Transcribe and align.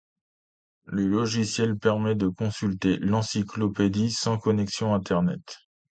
Le 0.85 1.05
logiciel 1.05 1.77
permet 1.77 2.15
de 2.15 2.27
consulter 2.27 2.97
l'encyclopédie 2.97 4.09
sans 4.11 4.39
connexion 4.39 4.95
Internet. 4.95 5.59